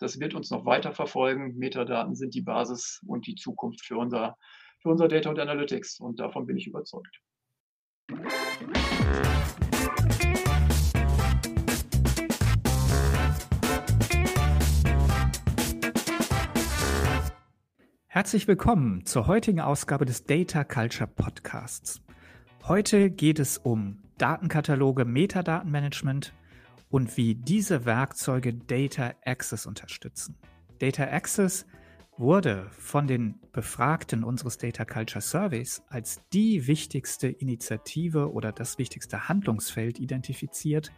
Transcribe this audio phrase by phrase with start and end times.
[0.00, 1.56] Das wird uns noch weiter verfolgen.
[1.56, 4.36] Metadaten sind die Basis und die Zukunft für unser,
[4.80, 5.98] für unser Data und Analytics.
[5.98, 7.20] Und davon bin ich überzeugt.
[18.06, 22.00] Herzlich willkommen zur heutigen Ausgabe des Data Culture Podcasts.
[22.68, 26.32] Heute geht es um Datenkataloge, Metadatenmanagement
[26.90, 30.36] und wie diese Werkzeuge Data Access unterstützen.
[30.78, 31.66] Data Access
[32.16, 39.28] wurde von den Befragten unseres Data Culture Surveys als die wichtigste Initiative oder das wichtigste
[39.28, 40.92] Handlungsfeld identifiziert,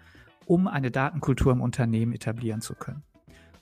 [0.47, 3.03] um eine Datenkultur im Unternehmen etablieren zu können.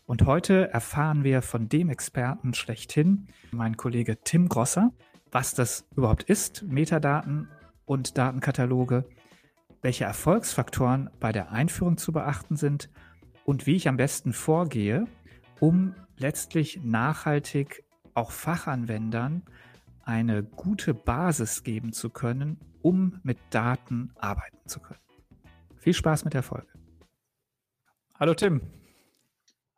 [0.07, 4.93] Und heute erfahren wir von dem Experten schlechthin, mein Kollege Tim Grosser,
[5.31, 7.49] was das überhaupt ist, Metadaten
[7.85, 9.05] und Datenkataloge,
[9.89, 12.91] welche Erfolgsfaktoren bei der Einführung zu beachten sind
[13.47, 15.07] und wie ich am besten vorgehe,
[15.61, 19.47] um letztlich nachhaltig auch Fachanwendern
[20.03, 25.01] eine gute Basis geben zu können, um mit Daten arbeiten zu können.
[25.79, 26.69] Viel Spaß mit der Folge.
[28.21, 28.61] Hallo Tim.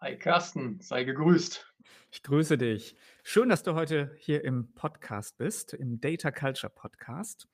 [0.00, 1.72] Hi Carsten, sei gegrüßt.
[2.10, 2.96] Ich grüße dich.
[3.22, 7.46] Schön, dass du heute hier im Podcast bist, im Data Culture Podcast.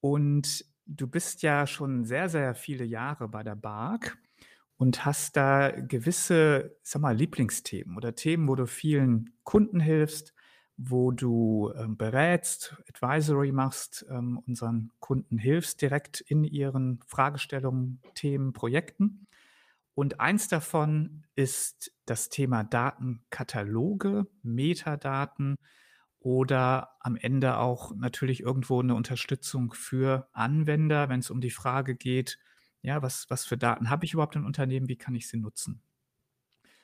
[0.00, 4.18] Und du bist ja schon sehr, sehr viele Jahre bei der BARC
[4.76, 10.34] und hast da gewisse, sag mal, Lieblingsthemen oder Themen, wo du vielen Kunden hilfst,
[10.76, 18.52] wo du ähm, berätst, Advisory machst, ähm, unseren Kunden hilfst direkt in ihren Fragestellungen, Themen,
[18.52, 19.26] Projekten.
[19.94, 25.56] Und eins davon ist das Thema Datenkataloge, Metadaten
[26.28, 31.96] oder am Ende auch natürlich irgendwo eine Unterstützung für Anwender, wenn es um die Frage
[31.96, 32.38] geht,
[32.82, 35.80] ja, was, was für Daten habe ich überhaupt im Unternehmen, wie kann ich sie nutzen?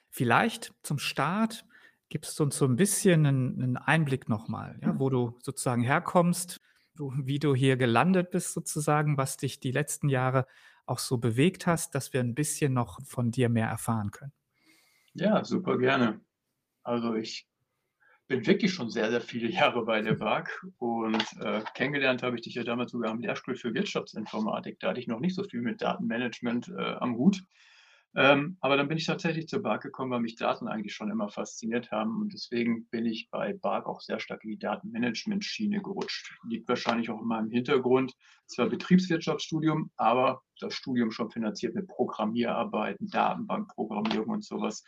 [0.08, 1.66] Vielleicht zum Start
[2.08, 6.62] gibst du uns so ein bisschen einen, einen Einblick nochmal, ja, wo du sozusagen herkommst,
[6.96, 10.46] wo, wie du hier gelandet bist sozusagen, was dich die letzten Jahre
[10.86, 14.32] auch so bewegt hast, dass wir ein bisschen noch von dir mehr erfahren können.
[15.12, 16.22] Ja, super gerne.
[16.82, 17.46] Also ich
[18.26, 20.48] bin wirklich schon sehr, sehr viele Jahre bei der BAG
[20.78, 24.80] und äh, kennengelernt habe ich dich ja damals sogar am Lehrstuhl für Wirtschaftsinformatik.
[24.80, 27.42] Da hatte ich noch nicht so viel mit Datenmanagement äh, am Hut.
[28.16, 31.28] Ähm, aber dann bin ich tatsächlich zur BARC gekommen, weil mich Daten eigentlich schon immer
[31.28, 32.20] fasziniert haben.
[32.20, 36.32] Und deswegen bin ich bei BARC auch sehr stark in die Datenmanagement-Schiene gerutscht.
[36.48, 38.14] Liegt wahrscheinlich auch in meinem Hintergrund.
[38.46, 44.84] Zwar Betriebswirtschaftsstudium, aber das Studium schon finanziert mit Programmierarbeiten, Datenbankprogrammierung und sowas.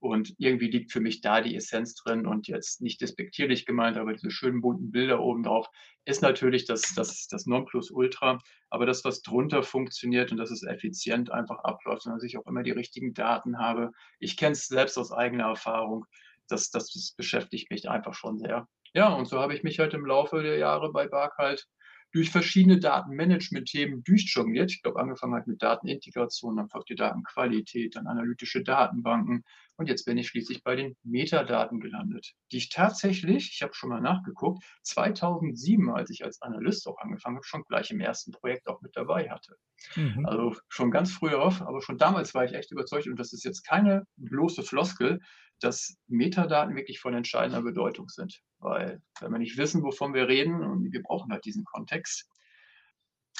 [0.00, 4.12] Und irgendwie liegt für mich da die Essenz drin und jetzt nicht despektierlich gemeint, aber
[4.12, 5.68] diese schönen bunten Bilder oben drauf
[6.04, 8.38] ist natürlich das, das, das Nonplusultra.
[8.70, 12.46] Aber das, was drunter funktioniert und dass es effizient einfach abläuft und dass ich auch
[12.46, 13.92] immer die richtigen Daten habe.
[14.20, 16.06] Ich kenne es selbst aus eigener Erfahrung.
[16.48, 18.68] Das, das, das beschäftigt mich einfach schon sehr.
[18.94, 21.68] Ja, und so habe ich mich halt im Laufe der Jahre bei Bark halt
[22.12, 24.70] durch verschiedene Datenmanagement-Themen durchjongliert.
[24.70, 29.44] Ich glaube, angefangen hat mit Datenintegration, dann folgt die Datenqualität, dann analytische Datenbanken.
[29.78, 33.90] Und jetzt bin ich schließlich bei den Metadaten gelandet, die ich tatsächlich, ich habe schon
[33.90, 38.66] mal nachgeguckt, 2007, als ich als Analyst auch angefangen habe, schon gleich im ersten Projekt
[38.66, 39.56] auch mit dabei hatte.
[39.94, 40.26] Mhm.
[40.26, 43.44] Also schon ganz früh auf, aber schon damals war ich echt überzeugt und das ist
[43.44, 45.20] jetzt keine bloße Floskel,
[45.60, 48.40] dass Metadaten wirklich von entscheidender Bedeutung sind.
[48.58, 52.28] Weil wenn wir nicht wissen, wovon wir reden, und wir brauchen halt diesen Kontext,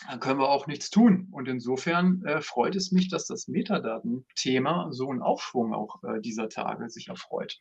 [0.06, 1.28] dann können wir auch nichts tun.
[1.32, 6.48] Und insofern äh, freut es mich, dass das Metadaten-Thema so einen Aufschwung auch äh, dieser
[6.48, 7.60] Tage sich erfreut.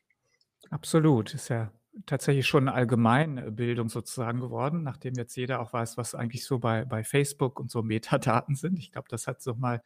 [0.70, 1.72] Absolut, ist ja
[2.06, 7.03] tatsächlich schon Allgemeinbildung sozusagen geworden, nachdem jetzt jeder auch weiß, was eigentlich so bei, bei
[7.03, 8.78] Facebook und so Metadaten sind.
[8.78, 9.81] Ich glaube, das hat so mal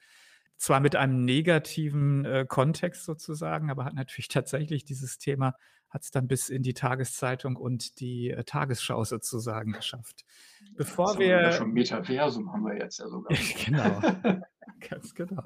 [0.58, 5.56] zwar mit einem negativen äh, Kontext sozusagen, aber hat natürlich tatsächlich dieses Thema,
[5.92, 10.26] hat es dann bis in die Tageszeitung und die äh, Tagesschau sozusagen geschafft.
[10.78, 11.42] Bevor wir.
[11.42, 13.38] Ja schon Metaversum haben wir jetzt ja sogar.
[13.66, 14.02] genau.
[14.90, 15.44] Ganz genau.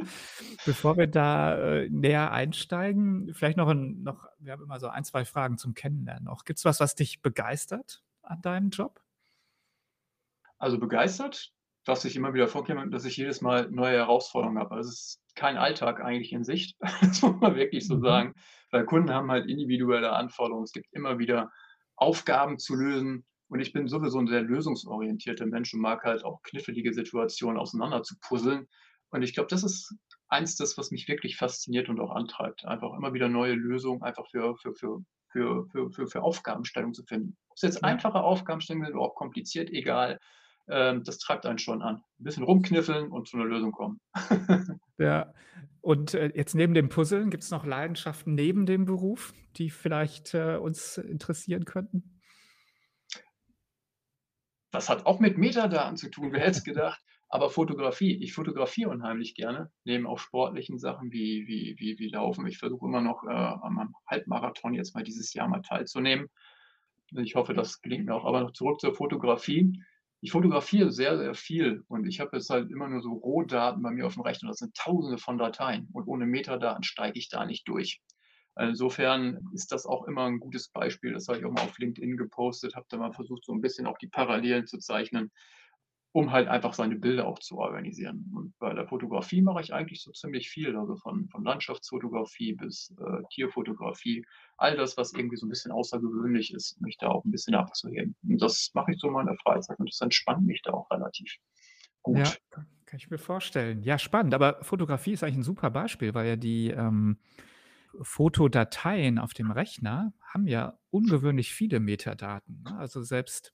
[0.66, 5.04] Bevor wir da äh, näher einsteigen, vielleicht noch, ein, noch, wir haben immer so ein,
[5.04, 6.46] zwei Fragen zum Kennenlernen noch.
[6.46, 9.02] Gibt es was, was dich begeistert an deinem Job?
[10.58, 11.55] Also begeistert
[11.86, 14.76] was sich immer wieder vorkäme, dass ich jedes Mal neue Herausforderungen habe.
[14.76, 18.02] Also es ist kein Alltag eigentlich in Sicht, das muss man wirklich so mhm.
[18.02, 18.34] sagen,
[18.72, 20.64] weil Kunden haben halt individuelle Anforderungen.
[20.64, 21.52] Es gibt immer wieder
[21.96, 23.26] Aufgaben zu lösen.
[23.48, 28.02] Und ich bin sowieso ein sehr lösungsorientierter Mensch und mag halt auch knifflige Situationen auseinander
[28.02, 28.68] zu puzzeln.
[29.12, 29.96] Und ich glaube, das ist
[30.28, 32.66] eins das, was mich wirklich fasziniert und auch antreibt.
[32.66, 35.00] Einfach immer wieder neue Lösungen einfach für, für, für,
[35.30, 37.38] für, für, für, für Aufgabenstellungen zu finden.
[37.50, 40.20] Ob es jetzt einfache Aufgabenstellungen sind oder auch kompliziert, egal
[40.68, 41.98] das treibt einen schon an.
[42.20, 44.00] Ein bisschen rumkniffeln und zu einer Lösung kommen.
[44.98, 45.34] ja,
[45.82, 50.34] Und äh, jetzt neben dem Puzzeln, gibt es noch Leidenschaften neben dem Beruf, die vielleicht
[50.34, 52.20] äh, uns interessieren könnten?
[54.72, 57.00] Das hat auch mit Metadaten zu tun, wer hätte es gedacht.
[57.30, 62.46] Aber Fotografie, ich fotografiere unheimlich gerne, neben auch sportlichen Sachen wie, wie, wie, wie Laufen.
[62.48, 66.30] Ich versuche immer noch äh, am Halbmarathon jetzt mal dieses Jahr mal teilzunehmen.
[67.12, 68.26] Ich hoffe, das gelingt mir auch.
[68.26, 69.82] Aber noch zurück zur Fotografie.
[70.26, 73.92] Ich fotografiere sehr, sehr viel und ich habe jetzt halt immer nur so Rohdaten bei
[73.92, 74.50] mir auf dem Rechner.
[74.50, 78.02] Das sind tausende von Dateien und ohne Metadaten steige ich da nicht durch.
[78.60, 81.14] Insofern ist das auch immer ein gutes Beispiel.
[81.14, 83.86] Das habe ich auch mal auf LinkedIn gepostet, habe da mal versucht, so ein bisschen
[83.86, 85.32] auch die Parallelen zu zeichnen
[86.16, 88.32] um halt einfach seine Bilder auch zu organisieren.
[88.34, 92.96] Und bei der Fotografie mache ich eigentlich so ziemlich viel, also von, von Landschaftsfotografie bis
[92.98, 94.26] äh, Tierfotografie,
[94.56, 98.16] all das, was irgendwie so ein bisschen außergewöhnlich ist, mich da auch ein bisschen abzuheben.
[98.24, 101.36] Und das mache ich so in meiner Freizeit und das entspannt mich da auch relativ
[102.02, 102.20] gut.
[102.20, 102.32] Ja,
[102.86, 103.84] kann ich mir vorstellen.
[103.84, 104.34] Ja, spannend.
[104.34, 107.18] Aber Fotografie ist eigentlich ein super Beispiel, weil ja die ähm,
[108.02, 112.64] Fotodateien auf dem Rechner haben ja ungewöhnlich viele Metadaten.
[112.64, 112.78] Ne?
[112.78, 113.54] Also selbst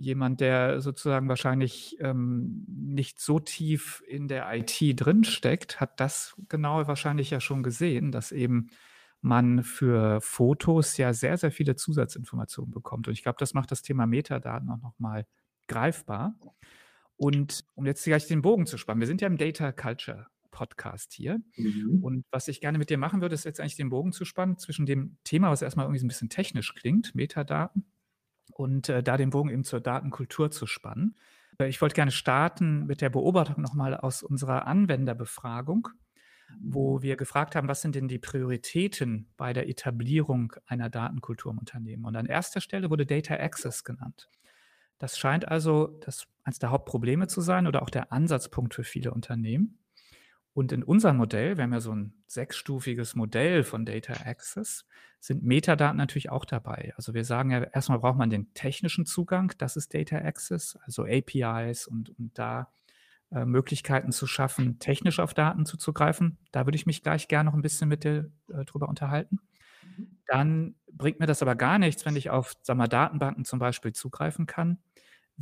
[0.00, 6.86] jemand, der sozusagen wahrscheinlich ähm, nicht so tief in der IT drinsteckt, hat das genau
[6.86, 8.70] wahrscheinlich ja schon gesehen, dass eben
[9.20, 13.06] man für Fotos ja sehr, sehr viele Zusatzinformationen bekommt.
[13.06, 15.26] Und ich glaube, das macht das Thema Metadaten auch nochmal
[15.68, 16.34] greifbar.
[17.16, 21.12] Und um jetzt gleich den Bogen zu spannen, wir sind ja im Data Culture Podcast
[21.12, 21.40] hier.
[21.56, 22.02] Mhm.
[22.02, 24.56] Und was ich gerne mit dir machen würde, ist jetzt eigentlich den Bogen zu spannen
[24.56, 27.84] zwischen dem Thema, was erstmal irgendwie so ein bisschen technisch klingt, Metadaten,
[28.60, 31.16] und äh, da den Bogen eben zur Datenkultur zu spannen.
[31.58, 35.88] Äh, ich wollte gerne starten mit der Beobachtung nochmal aus unserer Anwenderbefragung,
[36.60, 41.58] wo wir gefragt haben, was sind denn die Prioritäten bei der Etablierung einer Datenkultur im
[41.58, 42.04] Unternehmen?
[42.04, 44.28] Und an erster Stelle wurde Data Access genannt.
[44.98, 49.12] Das scheint also das eines der Hauptprobleme zu sein oder auch der Ansatzpunkt für viele
[49.12, 49.78] Unternehmen.
[50.52, 54.84] Und in unserem Modell, wir haben ja so ein sechsstufiges Modell von Data Access,
[55.20, 56.92] sind Metadaten natürlich auch dabei.
[56.96, 61.04] Also wir sagen ja, erstmal braucht man den technischen Zugang, das ist Data Access, also
[61.04, 62.72] APIs und, und da
[63.30, 66.38] äh, Möglichkeiten zu schaffen, technisch auf Daten zuzugreifen.
[66.50, 69.40] Da würde ich mich gleich gerne noch ein bisschen mit dir äh, drüber unterhalten.
[69.84, 70.18] Mhm.
[70.26, 73.92] Dann bringt mir das aber gar nichts, wenn ich auf sagen wir, Datenbanken zum Beispiel
[73.92, 74.78] zugreifen kann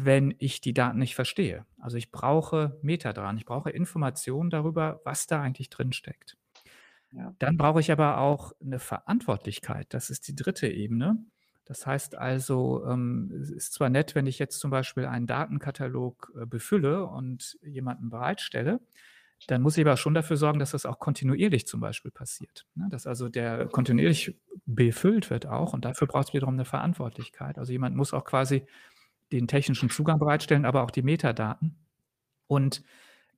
[0.00, 1.66] wenn ich die Daten nicht verstehe.
[1.80, 6.36] Also ich brauche Metadaten, ich brauche Informationen darüber, was da eigentlich drin steckt.
[7.10, 7.34] Ja.
[7.40, 9.92] Dann brauche ich aber auch eine Verantwortlichkeit.
[9.92, 11.18] Das ist die dritte Ebene.
[11.64, 16.32] Das heißt also, ähm, es ist zwar nett, wenn ich jetzt zum Beispiel einen Datenkatalog
[16.40, 18.80] äh, befülle und jemanden bereitstelle,
[19.48, 22.66] dann muss ich aber schon dafür sorgen, dass das auch kontinuierlich zum Beispiel passiert.
[22.74, 22.86] Ne?
[22.90, 24.36] Dass also der kontinuierlich
[24.66, 27.58] befüllt wird auch und dafür braucht es wiederum eine Verantwortlichkeit.
[27.58, 28.64] Also jemand muss auch quasi
[29.32, 31.76] den technischen Zugang bereitstellen, aber auch die Metadaten.
[32.46, 32.82] Und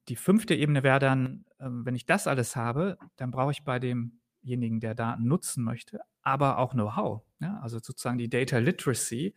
[0.08, 3.78] die fünfte Ebene wäre dann, ähm, wenn ich das alles habe, dann brauche ich bei
[3.78, 7.22] demjenigen, der Daten nutzen möchte, aber auch Know-how.
[7.40, 7.58] Ja?
[7.62, 9.34] Also sozusagen die Data Literacy,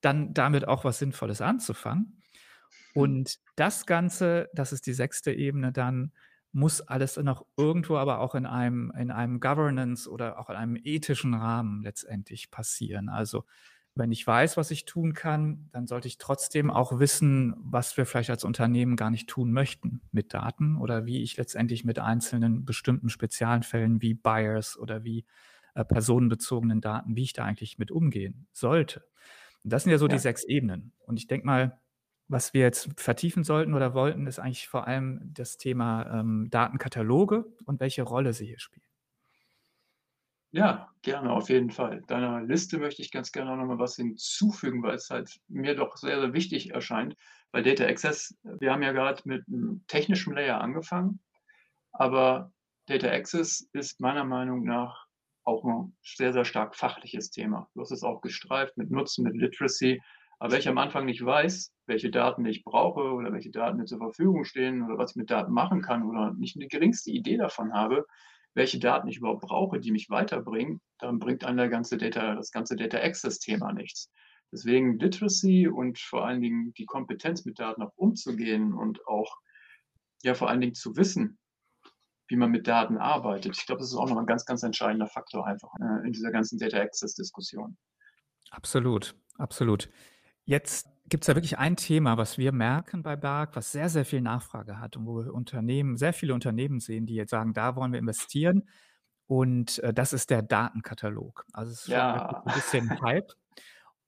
[0.00, 2.22] dann damit auch was Sinnvolles anzufangen.
[2.94, 6.12] Und das Ganze, das ist die sechste Ebene, dann
[6.52, 10.76] muss alles noch irgendwo aber auch in einem, in einem Governance oder auch in einem
[10.76, 13.08] ethischen Rahmen letztendlich passieren.
[13.08, 13.44] Also
[13.96, 18.06] wenn ich weiß, was ich tun kann, dann sollte ich trotzdem auch wissen, was wir
[18.06, 22.64] vielleicht als Unternehmen gar nicht tun möchten mit Daten oder wie ich letztendlich mit einzelnen
[22.64, 25.24] bestimmten speziellen Fällen wie Buyers oder wie
[25.74, 29.04] äh, personenbezogenen Daten, wie ich da eigentlich mit umgehen sollte.
[29.62, 30.14] Und das sind ja so ja.
[30.14, 30.92] die sechs Ebenen.
[31.06, 31.80] Und ich denke mal,
[32.26, 37.44] was wir jetzt vertiefen sollten oder wollten, ist eigentlich vor allem das Thema ähm, Datenkataloge
[37.64, 38.86] und welche Rolle sie hier spielen.
[40.54, 42.02] Ja, gerne, auf jeden Fall.
[42.06, 45.96] Deiner Liste möchte ich ganz gerne noch mal was hinzufügen, weil es halt mir doch
[45.96, 47.16] sehr, sehr wichtig erscheint.
[47.50, 51.18] Bei Data Access, wir haben ja gerade mit einem technischen Layer angefangen,
[51.90, 52.52] aber
[52.86, 55.06] Data Access ist meiner Meinung nach
[55.44, 57.68] auch ein sehr, sehr stark fachliches Thema.
[57.74, 60.00] Du hast es auch gestreift mit Nutzen, mit Literacy.
[60.38, 63.86] Aber wenn ich am Anfang nicht weiß, welche Daten ich brauche oder welche Daten mir
[63.86, 67.38] zur Verfügung stehen oder was ich mit Daten machen kann oder nicht eine geringste Idee
[67.38, 68.06] davon habe,
[68.54, 72.76] welche Daten ich überhaupt brauche, die mich weiterbringen, dann bringt einem ganze Data, das ganze
[72.76, 74.10] Data Access-Thema nichts.
[74.52, 79.36] Deswegen Literacy und vor allen Dingen die Kompetenz mit Daten auch umzugehen und auch
[80.22, 81.38] ja vor allen Dingen zu wissen,
[82.28, 83.56] wie man mit Daten arbeitet.
[83.56, 86.30] Ich glaube, das ist auch noch ein ganz, ganz entscheidender Faktor einfach äh, in dieser
[86.30, 87.76] ganzen Data Access-Diskussion.
[88.50, 89.90] Absolut, absolut.
[90.44, 94.04] Jetzt gibt es ja wirklich ein Thema, was wir merken bei Berg, was sehr, sehr
[94.04, 97.76] viel Nachfrage hat und wo wir Unternehmen, sehr viele Unternehmen sehen, die jetzt sagen, da
[97.76, 98.68] wollen wir investieren.
[99.26, 101.44] Und äh, das ist der Datenkatalog.
[101.52, 102.42] Also es ist schon Ja.
[102.44, 103.32] ein bisschen Hype.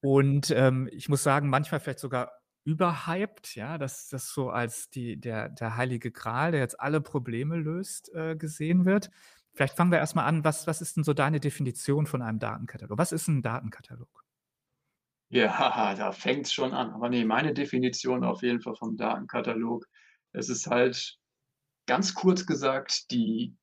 [0.01, 2.31] Und ähm, ich muss sagen, manchmal vielleicht sogar
[2.65, 7.55] überhyped, ja, dass das so als die, der, der heilige Gral, der jetzt alle Probleme
[7.57, 9.09] löst, äh, gesehen wird.
[9.53, 12.97] Vielleicht fangen wir erstmal an, was, was ist denn so deine Definition von einem Datenkatalog?
[12.97, 14.23] Was ist ein Datenkatalog?
[15.29, 16.91] Ja, da fängt es schon an.
[16.91, 19.85] Aber nee, meine Definition auf jeden Fall vom Datenkatalog,
[20.31, 21.17] es ist halt
[21.85, 23.55] ganz kurz gesagt die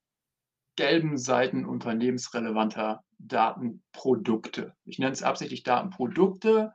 [0.77, 4.75] gelben Seiten unternehmensrelevanter Datenprodukte.
[4.85, 6.73] Ich nenne es absichtlich Datenprodukte,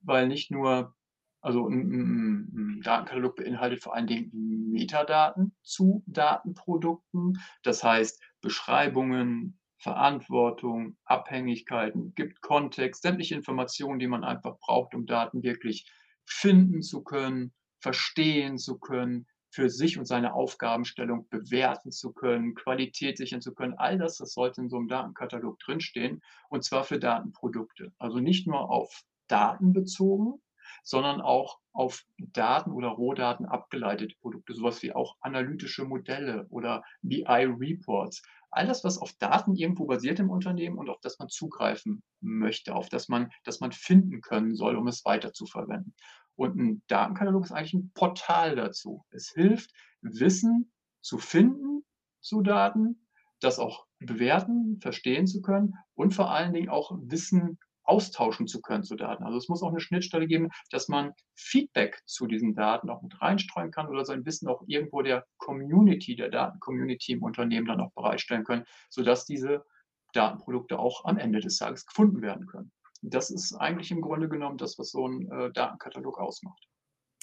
[0.00, 0.94] weil nicht nur
[1.40, 7.38] also ein, ein, ein Datenkatalog beinhaltet vor allen Dingen Metadaten zu Datenprodukten.
[7.62, 15.42] Das heißt Beschreibungen, Verantwortung, Abhängigkeiten, gibt Kontext, sämtliche Informationen, die man einfach braucht, um Daten
[15.42, 15.90] wirklich
[16.24, 23.16] finden zu können, verstehen zu können, für sich und seine Aufgabenstellung bewerten zu können, Qualität
[23.16, 23.74] sichern zu können.
[23.78, 27.92] All das, das sollte in so einem Datenkatalog drinstehen und zwar für Datenprodukte.
[27.98, 30.40] Also nicht nur auf Daten bezogen,
[30.82, 38.22] sondern auch auf Daten oder Rohdaten abgeleitete Produkte, sowas wie auch analytische Modelle oder BI-Reports.
[38.50, 42.74] All das, was auf Daten irgendwo basiert im Unternehmen und auf das man zugreifen möchte,
[42.74, 45.94] auf das man, das man finden können soll, um es weiter zu verwenden.
[46.34, 49.04] Und ein Datenkatalog ist eigentlich ein Portal dazu.
[49.10, 51.84] Es hilft, Wissen zu finden
[52.20, 53.06] zu Daten,
[53.40, 58.84] das auch bewerten, verstehen zu können und vor allen Dingen auch Wissen austauschen zu können
[58.84, 59.24] zu Daten.
[59.24, 63.20] Also es muss auch eine Schnittstelle geben, dass man Feedback zu diesen Daten auch mit
[63.20, 67.92] reinstreuen kann oder sein Wissen auch irgendwo der Community, der Daten-Community im Unternehmen dann auch
[67.94, 69.64] bereitstellen können, sodass diese
[70.12, 72.72] Datenprodukte auch am Ende des Tages gefunden werden können.
[73.00, 76.68] Das ist eigentlich im Grunde genommen das, was so ein äh, Datenkatalog ausmacht.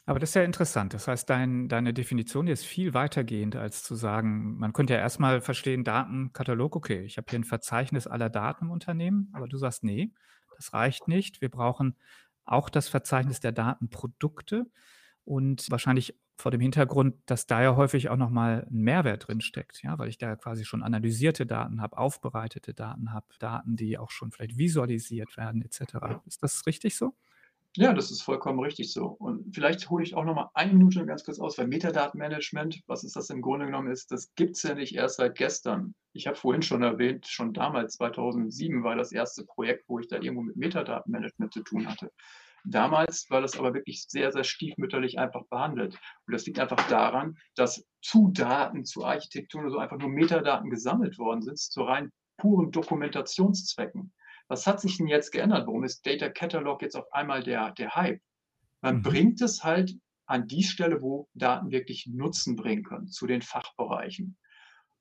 [0.07, 0.93] Aber das ist ja interessant.
[0.93, 5.41] Das heißt, dein, deine Definition ist viel weitergehend, als zu sagen, man könnte ja erstmal
[5.41, 9.83] verstehen, Datenkatalog, okay, ich habe hier ein Verzeichnis aller Daten im Unternehmen, aber du sagst,
[9.83, 10.13] nee,
[10.55, 11.41] das reicht nicht.
[11.41, 11.95] Wir brauchen
[12.45, 14.67] auch das Verzeichnis der Datenprodukte
[15.23, 19.97] und wahrscheinlich vor dem Hintergrund, dass da ja häufig auch nochmal ein Mehrwert drinsteckt, ja,
[19.97, 24.31] weil ich da quasi schon analysierte Daten habe, aufbereitete Daten habe, Daten, die auch schon
[24.31, 25.95] vielleicht visualisiert werden, etc.
[26.25, 27.15] Ist das richtig so?
[27.77, 29.05] Ja, das ist vollkommen richtig so.
[29.05, 33.03] Und vielleicht hole ich auch noch mal eine Minute ganz kurz aus, weil Metadatenmanagement, was
[33.03, 35.93] ist das im Grunde genommen ist, das gibt es ja nicht erst seit gestern.
[36.13, 40.15] Ich habe vorhin schon erwähnt, schon damals, 2007, war das erste Projekt, wo ich da
[40.15, 42.11] irgendwo mit Metadatenmanagement zu tun hatte.
[42.63, 45.99] Damals war das aber wirklich sehr, sehr stiefmütterlich einfach behandelt.
[46.25, 50.69] Und das liegt einfach daran, dass zu Daten, zu Architektur oder so einfach nur Metadaten
[50.69, 54.13] gesammelt worden sind, zu rein puren Dokumentationszwecken.
[54.47, 55.67] Was hat sich denn jetzt geändert?
[55.67, 58.21] Warum ist Data Catalog jetzt auf einmal der, der Hype?
[58.81, 59.01] Man mhm.
[59.01, 59.95] bringt es halt
[60.27, 64.37] an die Stelle, wo Daten wirklich Nutzen bringen können, zu den Fachbereichen.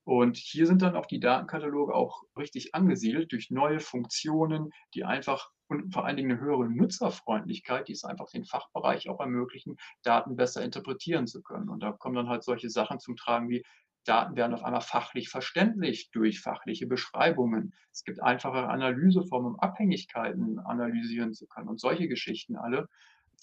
[0.03, 5.49] Und hier sind dann auch die Datenkataloge auch richtig angesiedelt durch neue Funktionen, die einfach
[5.67, 10.35] und vor allen Dingen eine höhere Nutzerfreundlichkeit, die es einfach den Fachbereich auch ermöglichen, Daten
[10.35, 11.69] besser interpretieren zu können.
[11.69, 13.63] Und da kommen dann halt solche Sachen zum Tragen wie
[14.05, 17.73] Daten werden auf einmal fachlich verständlich durch fachliche Beschreibungen.
[17.91, 22.87] Es gibt einfache Analyseformen, um Abhängigkeiten analysieren zu können und solche Geschichten alle,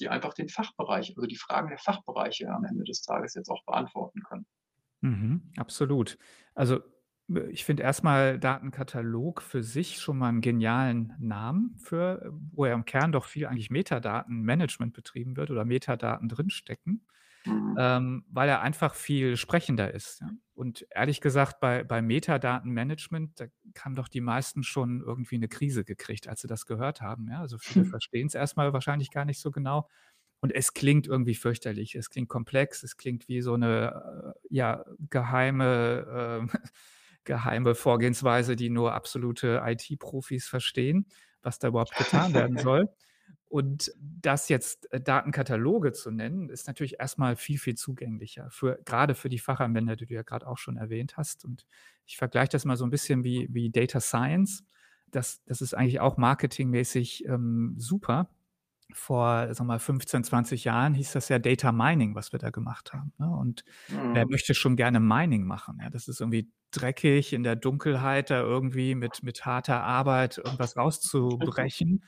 [0.00, 3.64] die einfach den Fachbereich, also die Fragen der Fachbereiche am Ende des Tages jetzt auch
[3.66, 4.46] beantworten können.
[5.00, 6.18] Mhm, absolut.
[6.54, 6.80] Also
[7.50, 12.84] ich finde erstmal Datenkatalog für sich schon mal einen genialen Namen für, wo ja im
[12.84, 17.06] Kern doch viel eigentlich Metadatenmanagement betrieben wird oder Metadaten drinstecken.
[17.44, 17.76] Mhm.
[17.78, 20.20] Ähm, weil er einfach viel sprechender ist.
[20.20, 20.30] Ja.
[20.54, 23.46] Und ehrlich gesagt, bei, bei Metadatenmanagement, da
[23.80, 27.28] haben doch die meisten schon irgendwie eine Krise gekriegt, als sie das gehört haben.
[27.28, 27.40] Ja.
[27.40, 29.88] Also viele verstehen es erstmal wahrscheinlich gar nicht so genau.
[30.40, 34.84] Und es klingt irgendwie fürchterlich, es klingt komplex, es klingt wie so eine äh, ja,
[35.08, 36.58] geheime, äh,
[37.24, 41.06] geheime Vorgehensweise, die nur absolute IT-Profis verstehen,
[41.42, 42.88] was da überhaupt getan werden soll.
[43.52, 49.14] Und das jetzt äh, Datenkataloge zu nennen, ist natürlich erstmal viel, viel zugänglicher, für, gerade
[49.14, 51.44] für die Fachanwender, die du ja gerade auch schon erwähnt hast.
[51.44, 51.66] Und
[52.06, 54.64] ich vergleiche das mal so ein bisschen wie, wie Data Science.
[55.10, 58.30] Das, das ist eigentlich auch marketingmäßig ähm, super.
[58.94, 62.94] Vor sag mal, 15, 20 Jahren hieß das ja Data Mining, was wir da gemacht
[62.94, 63.12] haben.
[63.18, 63.28] Ne?
[63.28, 64.14] Und mhm.
[64.14, 65.78] wer möchte schon gerne Mining machen?
[65.78, 65.90] Ja?
[65.90, 72.02] Das ist irgendwie dreckig in der Dunkelheit, da irgendwie mit, mit harter Arbeit irgendwas rauszubrechen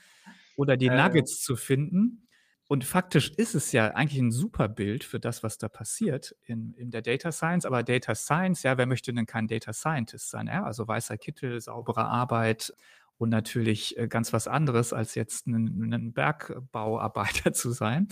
[0.57, 2.29] oder die Nuggets zu finden.
[2.67, 6.73] Und faktisch ist es ja eigentlich ein super Bild für das, was da passiert in,
[6.75, 7.67] in der Data Science.
[7.67, 10.47] Aber Data Science, ja, wer möchte denn kein Data Scientist sein?
[10.47, 10.65] Ja?
[10.65, 12.73] Also weißer Kittel, saubere Arbeit
[13.19, 18.09] und natürlich äh, ganz was anderes, als jetzt ein, ein Bergbauarbeiter zu sein.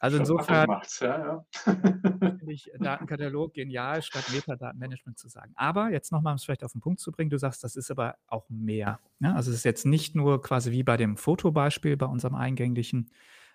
[0.00, 0.68] Also insofern
[1.00, 1.44] ja, ja.
[1.64, 5.52] finde ich Datenkatalog genial, statt Metadatenmanagement zu sagen.
[5.54, 7.90] Aber jetzt nochmal, um es vielleicht auf den Punkt zu bringen, du sagst, das ist
[7.90, 9.00] aber auch mehr.
[9.18, 9.34] Ne?
[9.34, 13.10] Also es ist jetzt nicht nur quasi wie bei dem Fotobeispiel, bei unserem eingänglichen,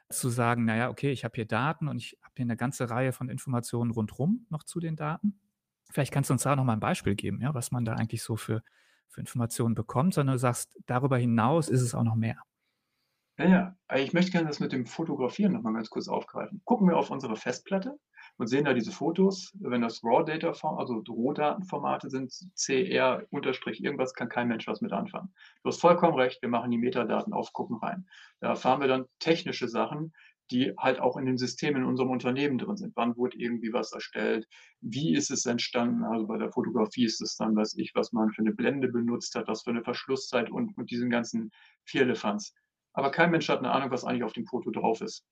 [0.10, 3.12] zu sagen, naja, okay, ich habe hier Daten und ich habe hier eine ganze Reihe
[3.12, 5.40] von Informationen rundherum noch zu den Daten.
[5.92, 8.24] Vielleicht kannst du uns da noch mal ein Beispiel geben, ja, was man da eigentlich
[8.24, 8.64] so für,
[9.10, 12.42] für Informationen bekommt, sondern du sagst, darüber hinaus ist es auch noch mehr.
[13.38, 13.76] Ja, ja.
[13.96, 16.62] Ich möchte gerne das mit dem Fotografieren noch mal ganz kurz aufgreifen.
[16.66, 17.98] Gucken wir auf unsere Festplatte
[18.38, 19.54] und sehen da diese Fotos.
[19.60, 24.92] Wenn das Raw Data, also Rohdatenformate sind, CR unterstrich irgendwas, kann kein Mensch was mit
[24.92, 25.34] anfangen.
[25.64, 28.08] Du hast vollkommen recht, wir machen die Metadaten auf, gucken rein.
[28.42, 30.14] Da erfahren wir dann technische Sachen,
[30.52, 32.96] die halt auch in dem System in unserem Unternehmen drin sind.
[32.96, 34.48] Wann wurde irgendwie was erstellt?
[34.82, 36.04] Wie ist es entstanden?
[36.04, 39.36] Also bei der Fotografie ist es dann, weiß ich, was man für eine Blende benutzt
[39.36, 41.52] hat, was für eine Verschlusszeit und, und diesen ganzen
[41.84, 42.54] Vierlefanz.
[42.94, 45.26] Aber kein Mensch hat eine Ahnung, was eigentlich auf dem Foto drauf ist.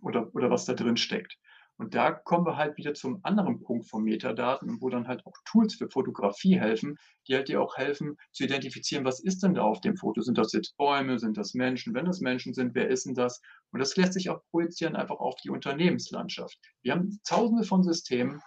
[0.00, 1.38] Oder, oder was da drin steckt.
[1.78, 5.34] Und da kommen wir halt wieder zum anderen Punkt von Metadaten, wo dann halt auch
[5.44, 9.62] Tools für Fotografie helfen, die halt dir auch helfen zu identifizieren, was ist denn da
[9.62, 10.20] auf dem Foto?
[10.20, 11.94] Sind das jetzt Bäume, sind das Menschen?
[11.94, 13.40] Wenn das Menschen sind, wer ist denn das?
[13.72, 16.58] Und das lässt sich auch projizieren einfach auf die Unternehmenslandschaft.
[16.82, 18.40] Wir haben tausende von Systemen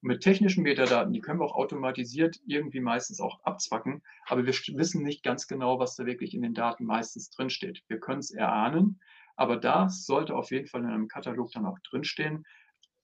[0.00, 5.02] mit technischen Metadaten, die können wir auch automatisiert irgendwie meistens auch abzwacken, aber wir wissen
[5.02, 7.82] nicht ganz genau, was da wirklich in den Daten meistens drinsteht.
[7.88, 9.00] Wir können es erahnen,
[9.34, 12.44] aber das sollte auf jeden Fall in einem Katalog dann auch drinstehen,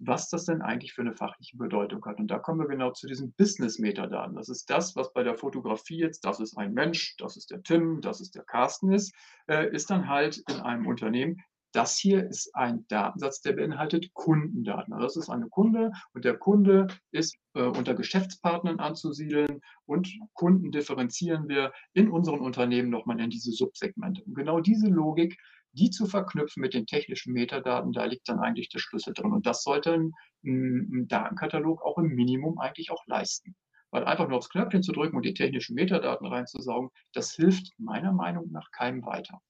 [0.06, 2.18] was das denn eigentlich für eine fachliche Bedeutung hat.
[2.18, 4.36] Und da kommen wir genau zu diesen Business-Metadaten.
[4.36, 7.62] Das ist das, was bei der Fotografie jetzt, das ist ein Mensch, das ist der
[7.62, 9.14] Tim, das ist der Carsten ist,
[9.48, 11.36] äh, ist dann halt in einem Unternehmen.
[11.72, 14.92] Das hier ist ein Datensatz, der beinhaltet Kundendaten.
[14.92, 20.70] Also das ist eine Kunde und der Kunde ist äh, unter Geschäftspartnern anzusiedeln und Kunden
[20.70, 24.22] differenzieren wir in unseren Unternehmen nochmal in diese Subsegmente.
[24.22, 25.36] Und genau diese Logik
[25.74, 29.32] die zu verknüpfen mit den technischen Metadaten, da liegt dann eigentlich der Schlüssel drin.
[29.32, 30.12] Und das sollte ein,
[30.44, 33.54] ein Datenkatalog auch im Minimum eigentlich auch leisten.
[33.90, 38.12] Weil einfach nur aufs Knöpfchen zu drücken und die technischen Metadaten reinzusaugen, das hilft meiner
[38.12, 39.40] Meinung nach keinem weiter.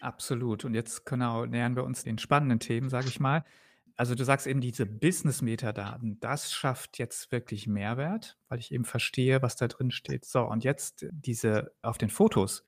[0.00, 0.64] Absolut.
[0.64, 3.44] Und jetzt genau nähern wir uns den spannenden Themen, sage ich mal.
[3.96, 9.40] Also du sagst eben, diese Business-Metadaten, das schafft jetzt wirklich Mehrwert, weil ich eben verstehe,
[9.40, 10.24] was da drin steht.
[10.24, 12.64] So, und jetzt diese auf den Fotos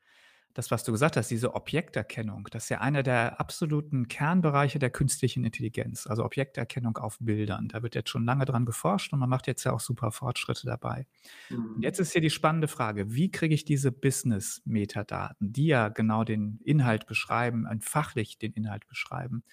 [0.57, 4.91] das, was du gesagt hast, diese Objekterkennung, das ist ja einer der absoluten Kernbereiche der
[4.91, 7.69] künstlichen Intelligenz, also Objekterkennung auf Bildern.
[7.69, 10.67] Da wird jetzt schon lange dran geforscht und man macht jetzt ja auch super Fortschritte
[10.67, 11.07] dabei.
[11.51, 11.77] Mhm.
[11.83, 16.61] Jetzt ist hier die spannende Frage, wie kriege ich diese Business-Metadaten, die ja genau den
[16.65, 19.45] Inhalt beschreiben, fachlich den Inhalt beschreiben,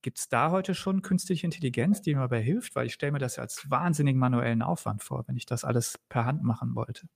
[0.00, 2.76] Gibt es da heute schon künstliche Intelligenz, die mir dabei hilft?
[2.76, 6.24] Weil ich stelle mir das als wahnsinnigen manuellen Aufwand vor, wenn ich das alles per
[6.24, 7.08] Hand machen wollte.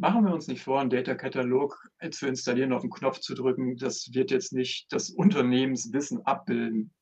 [0.00, 1.76] Machen wir uns nicht vor, einen Data-Katalog
[2.12, 6.94] zu installieren, auf den Knopf zu drücken, das wird jetzt nicht das Unternehmenswissen abbilden.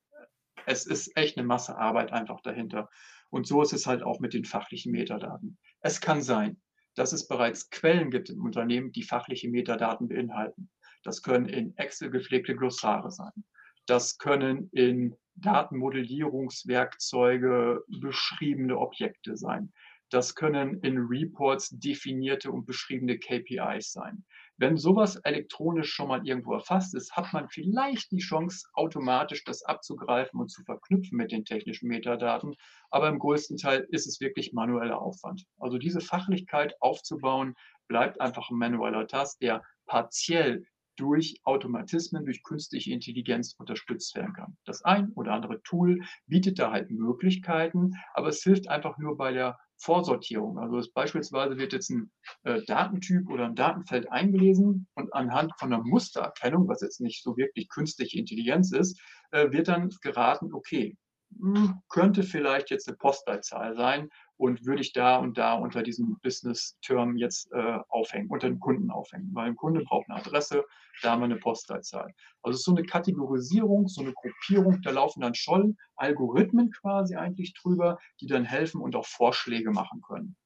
[0.64, 2.88] Es ist echt eine Masse Arbeit einfach dahinter.
[3.28, 5.58] Und so ist es halt auch mit den fachlichen Metadaten.
[5.80, 6.58] Es kann sein,
[6.94, 10.70] dass es bereits Quellen gibt im Unternehmen, die fachliche Metadaten beinhalten.
[11.02, 13.44] Das können in Excel gepflegte Glossare sein.
[13.84, 19.74] Das können in Datenmodellierungswerkzeuge beschriebene Objekte sein.
[20.10, 24.24] Das können in Reports definierte und beschriebene KPIs sein.
[24.56, 29.64] Wenn sowas elektronisch schon mal irgendwo erfasst ist, hat man vielleicht die Chance, automatisch das
[29.64, 32.54] abzugreifen und zu verknüpfen mit den technischen Metadaten.
[32.90, 35.44] Aber im größten Teil ist es wirklich manueller Aufwand.
[35.58, 37.54] Also diese Fachlichkeit aufzubauen,
[37.88, 40.64] bleibt einfach ein manueller Task, der partiell
[40.96, 44.56] durch Automatismen, durch künstliche Intelligenz unterstützt werden kann.
[44.64, 49.32] Das ein oder andere Tool bietet da halt Möglichkeiten, aber es hilft einfach nur bei
[49.32, 50.58] der Vorsortierung.
[50.58, 52.10] Also beispielsweise wird jetzt ein
[52.44, 57.36] äh, Datentyp oder ein Datenfeld eingelesen und anhand von einer Mustererkennung, was jetzt nicht so
[57.36, 59.00] wirklich künstliche Intelligenz ist,
[59.32, 60.96] äh, wird dann geraten, okay,
[61.30, 65.82] mh, hm, könnte vielleicht jetzt eine Postleitzahl sein und würde ich da und da unter
[65.82, 69.30] diesem Business-Term jetzt äh, aufhängen, unter dem Kunden aufhängen.
[69.32, 70.64] Weil ein Kunde braucht eine Adresse,
[71.02, 72.12] da haben wir eine Postleitzahl.
[72.42, 77.16] Also es ist so eine Kategorisierung, so eine Gruppierung, da laufen dann schon Algorithmen quasi
[77.16, 80.36] eigentlich drüber, die dann helfen und auch Vorschläge machen können.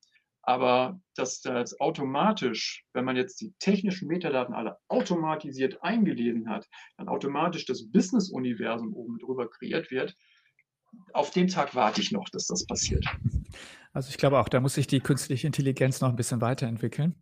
[0.43, 7.09] Aber dass das automatisch, wenn man jetzt die technischen Metadaten alle automatisiert eingelesen hat, dann
[7.09, 10.17] automatisch das Business-Universum oben drüber kreiert wird,
[11.13, 13.05] auf den Tag warte ich noch, dass das passiert.
[13.93, 17.15] Also ich glaube auch, da muss sich die künstliche Intelligenz noch ein bisschen weiterentwickeln.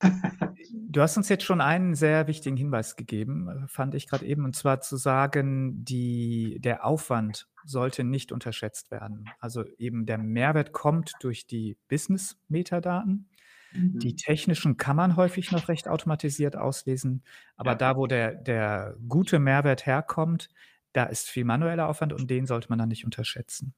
[0.70, 4.54] Du hast uns jetzt schon einen sehr wichtigen Hinweis gegeben, fand ich gerade eben, und
[4.54, 9.28] zwar zu sagen, die, der Aufwand sollte nicht unterschätzt werden.
[9.40, 13.28] Also eben der Mehrwert kommt durch die Business-Metadaten.
[13.72, 13.98] Mhm.
[13.98, 17.24] Die technischen kann man häufig noch recht automatisiert auslesen,
[17.56, 17.76] aber ja.
[17.76, 20.48] da, wo der, der gute Mehrwert herkommt,
[20.92, 23.74] da ist viel manueller Aufwand und den sollte man dann nicht unterschätzen.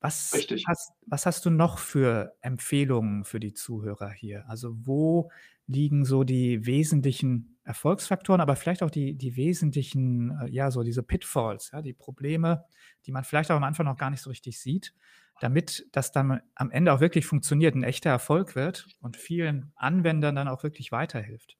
[0.00, 0.64] Was Richtig.
[0.66, 4.48] Hast, was hast du noch für Empfehlungen für die Zuhörer hier?
[4.48, 5.30] Also wo
[5.66, 11.02] liegen so die wesentlichen Erfolgsfaktoren, aber vielleicht auch die, die wesentlichen, äh, ja, so diese
[11.02, 12.64] Pitfalls, ja, die Probleme,
[13.06, 14.94] die man vielleicht auch am Anfang noch gar nicht so richtig sieht,
[15.40, 20.36] damit das dann am Ende auch wirklich funktioniert, ein echter Erfolg wird und vielen Anwendern
[20.36, 21.56] dann auch wirklich weiterhilft.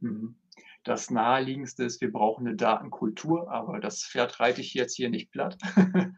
[0.00, 0.41] Mhm.
[0.84, 5.30] Das naheliegendste ist, wir brauchen eine Datenkultur, aber das Pferd reite ich jetzt hier nicht
[5.30, 5.56] platt.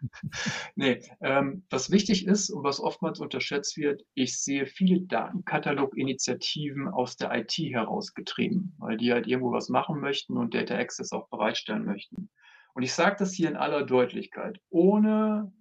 [0.74, 7.16] nee, ähm, was wichtig ist und was oftmals unterschätzt wird, ich sehe viele Datenkatalog-Initiativen aus
[7.16, 11.84] der IT herausgetrieben, weil die halt irgendwo was machen möchten und Data Access auch bereitstellen
[11.84, 12.30] möchten.
[12.72, 15.52] Und ich sage das hier in aller Deutlichkeit, ohne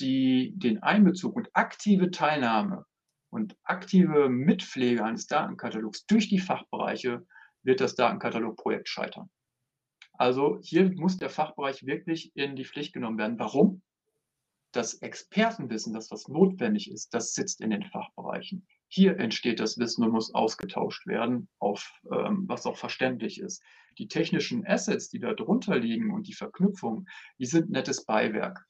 [0.00, 2.84] die, den Einbezug und aktive Teilnahme
[3.30, 7.24] und aktive Mitpflege eines Datenkatalogs durch die Fachbereiche
[7.62, 9.30] wird das Datenkatalogprojekt scheitern.
[10.12, 13.38] Also hier muss der Fachbereich wirklich in die Pflicht genommen werden.
[13.38, 13.82] Warum?
[14.72, 18.66] Das Expertenwissen, das was notwendig ist, das sitzt in den Fachbereichen.
[18.88, 23.62] Hier entsteht das Wissen und muss ausgetauscht werden, auf ähm, was auch verständlich ist.
[23.98, 28.66] Die technischen Assets, die da drunter liegen und die Verknüpfung, die sind nettes Beiwerk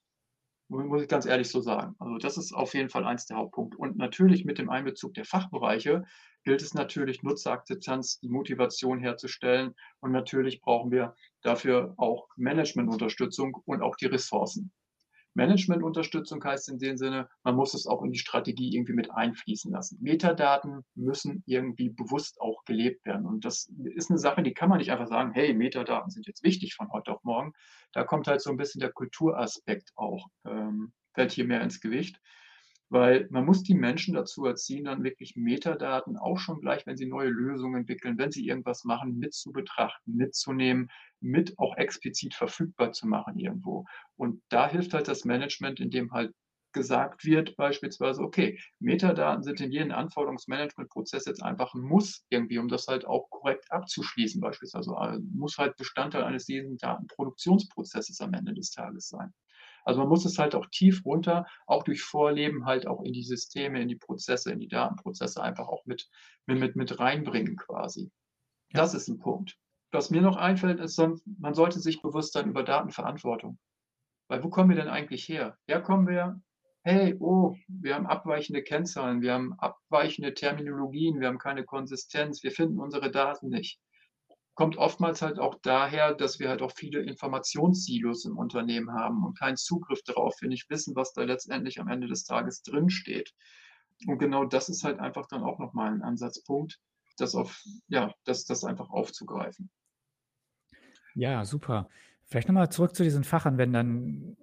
[0.70, 1.96] muss ich ganz ehrlich so sagen.
[1.98, 3.76] Also das ist auf jeden Fall eins der Hauptpunkte.
[3.76, 6.04] Und natürlich mit dem Einbezug der Fachbereiche
[6.44, 9.74] gilt es natürlich, Nutzerakzeptanz, die Motivation herzustellen.
[10.00, 14.72] Und natürlich brauchen wir dafür auch Managementunterstützung und auch die Ressourcen.
[15.34, 19.70] Managementunterstützung heißt in dem Sinne, man muss es auch in die Strategie irgendwie mit einfließen
[19.70, 19.98] lassen.
[20.00, 23.26] Metadaten müssen irgendwie bewusst auch gelebt werden.
[23.26, 26.42] Und das ist eine Sache, die kann man nicht einfach sagen, hey, Metadaten sind jetzt
[26.42, 27.52] wichtig von heute auf morgen.
[27.92, 32.20] Da kommt halt so ein bisschen der Kulturaspekt auch, ähm, fällt hier mehr ins Gewicht
[32.90, 37.06] weil man muss die Menschen dazu erziehen, dann wirklich Metadaten auch schon gleich, wenn sie
[37.06, 42.92] neue Lösungen entwickeln, wenn sie irgendwas machen, mit zu betrachten, mitzunehmen, mit auch explizit verfügbar
[42.92, 43.86] zu machen irgendwo.
[44.16, 46.34] Und da hilft halt das Management, indem halt
[46.72, 52.68] gesagt wird, beispielsweise, okay, Metadaten sind in jedem Anforderungsmanagementprozess jetzt einfach ein Muss irgendwie, um
[52.68, 54.96] das halt auch korrekt abzuschließen, beispielsweise.
[54.96, 59.32] Also muss halt Bestandteil eines jeden Datenproduktionsprozesses am Ende des Tages sein.
[59.90, 63.24] Also man muss es halt auch tief runter, auch durch Vorleben halt auch in die
[63.24, 66.08] Systeme, in die Prozesse, in die Datenprozesse einfach auch mit,
[66.46, 68.12] mit, mit reinbringen quasi.
[68.72, 68.82] Ja.
[68.82, 69.56] Das ist ein Punkt.
[69.90, 70.96] Was mir noch einfällt, ist,
[71.40, 73.58] man sollte sich bewusst sein über Datenverantwortung.
[74.28, 75.58] Weil wo kommen wir denn eigentlich her?
[75.66, 76.40] Ja, kommen wir,
[76.84, 82.52] hey, oh, wir haben abweichende Kennzahlen, wir haben abweichende Terminologien, wir haben keine Konsistenz, wir
[82.52, 83.80] finden unsere Daten nicht
[84.60, 89.38] kommt oftmals halt auch daher, dass wir halt auch viele Informationssilos im Unternehmen haben und
[89.38, 93.32] keinen Zugriff darauf, wir nicht wissen, was da letztendlich am Ende des Tages drinsteht.
[94.06, 96.78] Und genau das ist halt einfach dann auch nochmal ein Ansatzpunkt,
[97.16, 99.70] das auf, ja, das, das einfach aufzugreifen.
[101.14, 101.88] Ja, super.
[102.26, 104.36] Vielleicht nochmal zurück zu diesen Fachanwendern.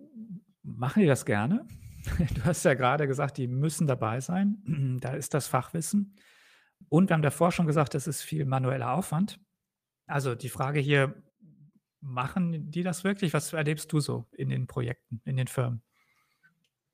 [0.63, 1.67] Machen die das gerne?
[2.33, 4.97] Du hast ja gerade gesagt, die müssen dabei sein.
[4.99, 6.15] Da ist das Fachwissen.
[6.89, 9.39] Und wir haben davor schon gesagt, das ist viel manueller Aufwand.
[10.07, 11.21] Also die Frage hier,
[12.01, 13.33] machen die das wirklich?
[13.33, 15.83] Was erlebst du so in den Projekten, in den Firmen?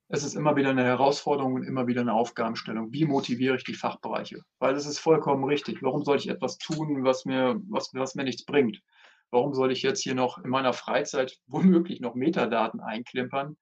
[0.08, 2.92] Es ist immer wieder eine Herausforderung und immer wieder eine Aufgabenstellung.
[2.92, 4.42] Wie motiviere ich die Fachbereiche?
[4.58, 5.82] Weil es ist vollkommen richtig.
[5.82, 8.82] Warum soll ich etwas tun, was mir, was, was mir nichts bringt?
[9.30, 13.56] Warum soll ich jetzt hier noch in meiner Freizeit womöglich noch Metadaten einklimpern?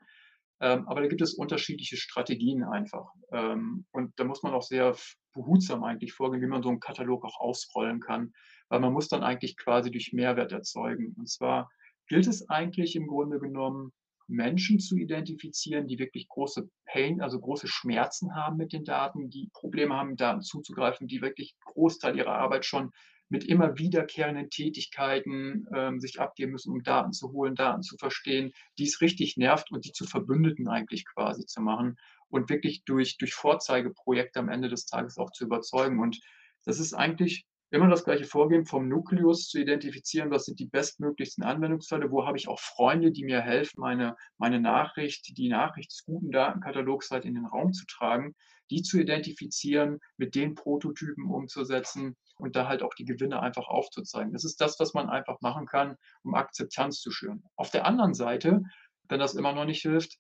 [0.61, 3.13] Ähm, aber da gibt es unterschiedliche Strategien einfach.
[3.33, 4.95] Ähm, und da muss man auch sehr
[5.33, 8.33] behutsam eigentlich vorgehen, wie man so einen Katalog auch ausrollen kann
[8.73, 11.15] weil man muss dann eigentlich quasi durch Mehrwert erzeugen.
[11.19, 11.71] Und zwar
[12.09, 13.93] gilt es eigentlich im Grunde genommen,
[14.29, 19.51] Menschen zu identifizieren, die wirklich große Pain, also große Schmerzen haben mit den Daten, die
[19.53, 22.93] Probleme haben, Daten zuzugreifen, die wirklich Großteil ihrer Arbeit schon
[23.29, 28.53] mit immer wiederkehrenden Tätigkeiten ähm, sich abgeben müssen, um Daten zu holen, Daten zu verstehen,
[28.79, 33.19] die es richtig nervt und die zu Verbündeten eigentlich quasi zu machen und wirklich durch,
[33.19, 36.01] durch Vorzeigeprojekte am Ende des Tages auch zu überzeugen.
[36.01, 36.21] Und
[36.65, 41.43] das ist eigentlich immer das gleiche Vorgehen vom Nukleus zu identifizieren, was sind die bestmöglichsten
[41.43, 46.05] Anwendungsfälle, wo habe ich auch Freunde, die mir helfen, meine, meine Nachricht, die Nachricht des
[46.05, 48.35] guten Datenkatalogs halt in den Raum zu tragen,
[48.71, 54.33] die zu identifizieren, mit den Prototypen umzusetzen und da halt auch die Gewinne einfach aufzuzeigen.
[54.33, 57.43] Das ist das, was man einfach machen kann, um Akzeptanz zu schüren.
[57.57, 58.63] Auf der anderen Seite,
[59.09, 60.19] wenn das immer noch nicht hilft,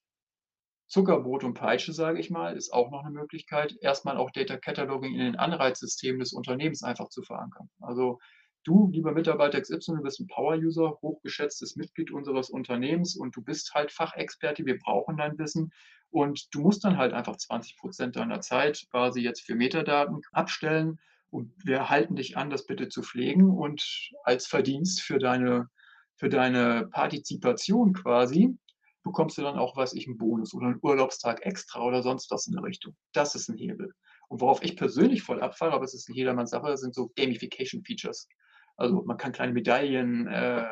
[0.92, 5.14] Zuckerbrot und Peitsche, sage ich mal, ist auch noch eine Möglichkeit, erstmal auch Data Cataloging
[5.14, 7.70] in den Anreizsystemen des Unternehmens einfach zu verankern.
[7.80, 8.18] Also
[8.64, 13.72] du, lieber Mitarbeiter XY, du bist ein Power-User, hochgeschätztes Mitglied unseres Unternehmens und du bist
[13.72, 15.72] halt Fachexperte, wir brauchen dein Wissen
[16.10, 21.00] und du musst dann halt einfach 20 Prozent deiner Zeit quasi jetzt für Metadaten abstellen
[21.30, 25.70] und wir halten dich an, das bitte zu pflegen und als Verdienst für deine,
[26.16, 28.58] für deine Partizipation quasi
[29.02, 32.46] bekommst du dann auch, weiß ich, einen Bonus oder einen Urlaubstag extra oder sonst was
[32.46, 32.96] in der Richtung.
[33.12, 33.92] Das ist ein Hebel.
[34.28, 38.28] Und worauf ich persönlich voll abfahre, aber es ist in jedermanns Sache, sind so Gamification-Features.
[38.76, 40.64] Also man kann kleine Medaillen, äh,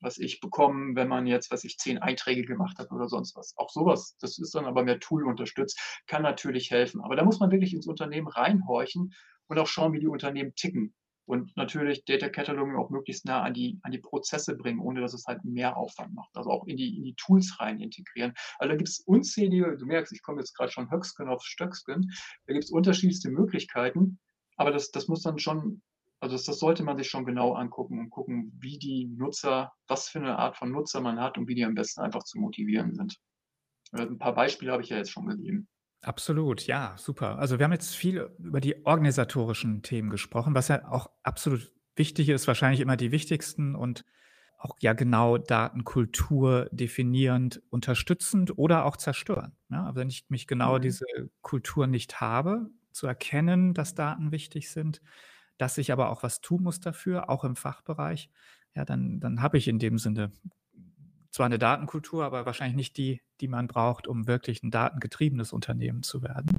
[0.00, 3.56] was ich bekommen, wenn man jetzt, was ich zehn Einträge gemacht hat oder sonst was.
[3.56, 7.00] Auch sowas, das ist dann aber mehr Tool unterstützt, kann natürlich helfen.
[7.00, 9.14] Aber da muss man wirklich ins Unternehmen reinhorchen
[9.48, 10.94] und auch schauen, wie die Unternehmen ticken.
[11.26, 15.12] Und natürlich Data Cataloging auch möglichst nah an die, an die Prozesse bringen, ohne dass
[15.12, 16.30] es halt mehr Aufwand macht.
[16.36, 18.32] Also auch in die, in die Tools rein integrieren.
[18.58, 22.12] Also da gibt es unzählige, du merkst, ich komme jetzt gerade schon Höcksken auf Stöcksken,
[22.46, 24.18] da gibt es unterschiedlichste Möglichkeiten,
[24.56, 25.82] aber das, das muss dann schon,
[26.20, 30.08] also das, das sollte man sich schon genau angucken und gucken, wie die Nutzer, was
[30.08, 32.94] für eine Art von Nutzer man hat und wie die am besten einfach zu motivieren
[32.94, 33.18] sind.
[33.92, 35.68] Ein paar Beispiele habe ich ja jetzt schon gegeben.
[36.06, 37.36] Absolut, ja, super.
[37.40, 42.28] Also wir haben jetzt viel über die organisatorischen Themen gesprochen, was ja auch absolut wichtig
[42.28, 44.04] ist, wahrscheinlich immer die wichtigsten und
[44.56, 49.56] auch ja genau Datenkultur definierend, unterstützend oder auch zerstören.
[49.68, 50.82] Ja, aber wenn ich mich genau mhm.
[50.82, 51.06] diese
[51.42, 55.02] Kultur nicht habe, zu erkennen, dass Daten wichtig sind,
[55.58, 58.30] dass ich aber auch was tun muss dafür, auch im Fachbereich,
[58.76, 60.30] ja, dann, dann habe ich in dem Sinne
[61.36, 66.02] zwar eine Datenkultur, aber wahrscheinlich nicht die, die man braucht, um wirklich ein datengetriebenes Unternehmen
[66.02, 66.58] zu werden.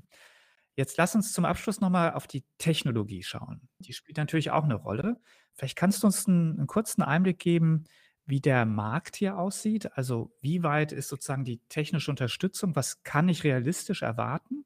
[0.75, 3.67] Jetzt lass uns zum Abschluss nochmal auf die Technologie schauen.
[3.79, 5.19] Die spielt natürlich auch eine Rolle.
[5.55, 7.85] Vielleicht kannst du uns einen, einen, kurzen Einblick geben,
[8.27, 9.97] wie der Markt hier aussieht.
[9.97, 12.75] Also wie weit ist sozusagen die technische Unterstützung?
[12.75, 14.63] Was kann ich realistisch erwarten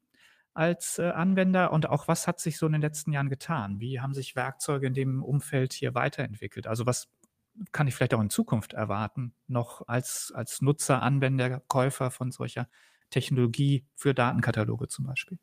[0.52, 1.72] als äh, Anwender?
[1.72, 3.80] Und auch was hat sich so in den letzten Jahren getan?
[3.80, 6.66] Wie haben sich Werkzeuge in dem Umfeld hier weiterentwickelt?
[6.66, 7.08] Also was
[7.72, 12.68] kann ich vielleicht auch in Zukunft erwarten, noch als, als Nutzer, Anwender, Käufer von solcher
[13.10, 15.38] Technologie für Datenkataloge zum Beispiel?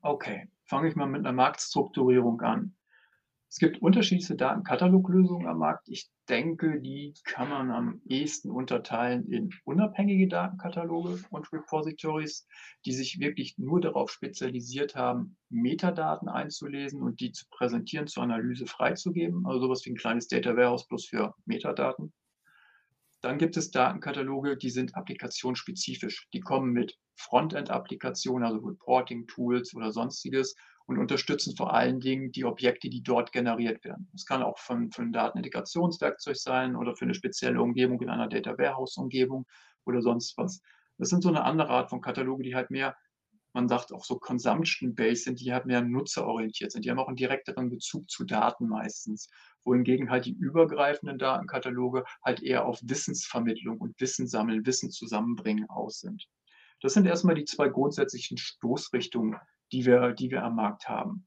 [0.00, 2.77] Okay, fange ich mal mit einer Marktstrukturierung an.
[3.50, 5.88] Es gibt unterschiedliche Datenkataloglösungen am Markt.
[5.88, 12.46] Ich denke, die kann man am ehesten unterteilen in unabhängige Datenkataloge und Repositories,
[12.84, 18.66] die sich wirklich nur darauf spezialisiert haben, Metadaten einzulesen und die zu präsentieren, zur Analyse
[18.66, 19.46] freizugeben.
[19.46, 22.12] Also sowas wie ein kleines Data Warehouse plus für Metadaten.
[23.22, 26.28] Dann gibt es Datenkataloge, die sind applikationsspezifisch.
[26.34, 30.54] Die kommen mit Frontend-Applikationen, also Reporting-Tools oder sonstiges
[30.88, 34.10] und unterstützen vor allen Dingen die Objekte, die dort generiert werden.
[34.14, 38.56] Es kann auch für ein Datenintegrationswerkzeug sein oder für eine spezielle Umgebung in einer Data
[38.56, 39.46] Warehouse-Umgebung
[39.84, 40.62] oder sonst was.
[40.96, 42.96] Das sind so eine andere Art von Kataloge, die halt mehr,
[43.52, 46.86] man sagt auch so Consumption-based sind, die halt mehr nutzerorientiert sind.
[46.86, 49.28] Die haben auch einen direkteren Bezug zu Daten meistens.
[49.64, 56.00] Wohingegen halt die übergreifenden Datenkataloge halt eher auf Wissensvermittlung und Wissen sammeln, Wissen zusammenbringen aus
[56.00, 56.26] sind.
[56.80, 59.36] Das sind erstmal die zwei grundsätzlichen Stoßrichtungen,
[59.72, 61.26] die wir, die wir am Markt haben.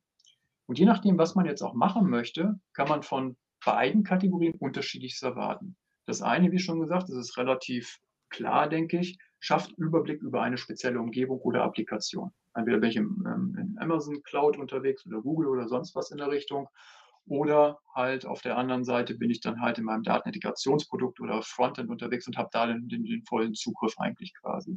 [0.68, 5.22] Und je nachdem, was man jetzt auch machen möchte, kann man von beiden Kategorien unterschiedliches
[5.22, 5.76] erwarten.
[6.06, 8.00] Das eine, wie schon gesagt, das ist relativ
[8.30, 12.32] klar, denke ich, schafft Überblick über eine spezielle Umgebung oder Applikation.
[12.54, 16.18] Entweder bin ich im, ähm, in Amazon Cloud unterwegs oder Google oder sonst was in
[16.18, 16.68] der Richtung.
[17.26, 21.90] Oder halt auf der anderen Seite bin ich dann halt in meinem Datenintegrationsprodukt oder Frontend
[21.90, 24.74] unterwegs und habe da den, den, den vollen Zugriff eigentlich quasi.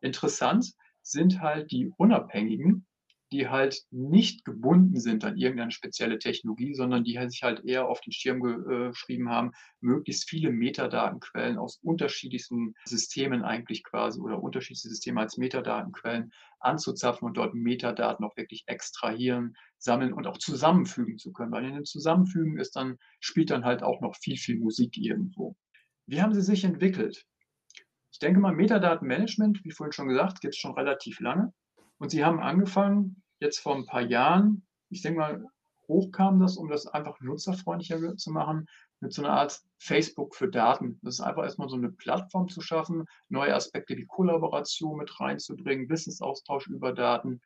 [0.00, 0.72] Interessant
[1.02, 2.86] sind halt die unabhängigen
[3.34, 8.00] die halt nicht gebunden sind an irgendeine spezielle Technologie, sondern die sich halt eher auf
[8.00, 15.20] den Schirm geschrieben haben, möglichst viele Metadatenquellen aus unterschiedlichsten Systemen eigentlich quasi oder unterschiedliche Systeme
[15.20, 21.50] als Metadatenquellen anzuzapfen und dort Metadaten auch wirklich extrahieren, sammeln und auch zusammenfügen zu können.
[21.50, 25.56] Weil in dem Zusammenfügen ist dann, spielt dann halt auch noch viel, viel Musik irgendwo.
[26.06, 27.26] Wie haben sie sich entwickelt?
[28.12, 31.52] Ich denke mal, Metadatenmanagement, wie vorhin schon gesagt, gibt es schon relativ lange.
[31.98, 35.46] Und sie haben angefangen, jetzt vor ein paar Jahren, ich denke mal,
[35.86, 38.66] hochkam das, um das einfach nutzerfreundlicher zu machen,
[39.00, 40.98] mit so einer Art Facebook für Daten.
[41.02, 45.88] Das ist einfach erstmal so eine Plattform zu schaffen, neue Aspekte wie Kollaboration mit reinzubringen,
[45.88, 47.40] Wissensaustausch über Daten,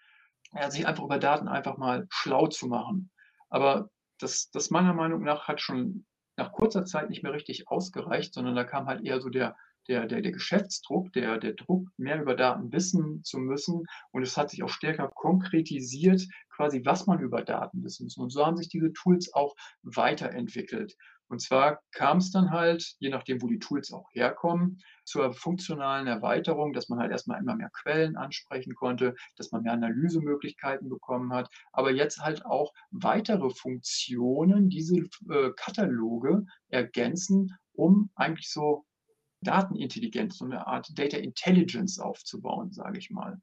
[0.53, 3.11] ja, sich einfach über Daten einfach mal schlau zu machen.
[3.51, 6.07] Aber das, das meiner Meinung nach hat schon
[6.37, 9.57] nach kurzer Zeit nicht mehr richtig ausgereicht, sondern da kam halt eher so der
[9.89, 13.85] der, der, der Geschäftsdruck, der, der Druck, mehr über Daten wissen zu müssen.
[14.13, 16.23] Und es hat sich auch stärker konkretisiert,
[16.55, 18.17] quasi, was man über Daten wissen muss.
[18.17, 20.97] Und so haben sich diese Tools auch weiterentwickelt.
[21.29, 26.07] Und zwar kam es dann halt, je nachdem, wo die Tools auch herkommen, zur funktionalen
[26.07, 31.33] Erweiterung, dass man halt erstmal immer mehr Quellen ansprechen konnte, dass man mehr Analysemöglichkeiten bekommen
[31.33, 34.97] hat, aber jetzt halt auch weitere Funktionen, diese
[35.31, 38.85] äh, Kataloge ergänzen, um eigentlich so
[39.41, 43.41] Datenintelligenz, so eine Art Data Intelligence aufzubauen, sage ich mal.